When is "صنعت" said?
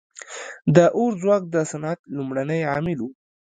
1.71-1.99